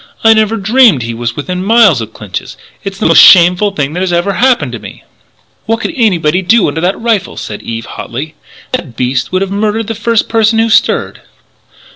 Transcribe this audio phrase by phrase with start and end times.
[0.23, 2.57] I never dreamed he was within miles of Clinch's!
[2.83, 5.03] It's the most shameful thing that ever happened to me"
[5.67, 8.33] "What could anybody do under that rifle?" said Eve hotly.
[8.71, 11.21] "That beast would have murdered the first person who stirred!"